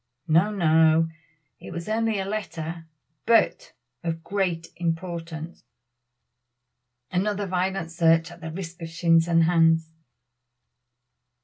[0.27, 0.49] "No!
[0.49, 1.09] no!
[1.59, 2.87] it was only a letter,
[3.27, 3.73] but
[4.03, 5.63] of great importance."
[7.11, 9.91] Another violent search at the risk of shins and hands.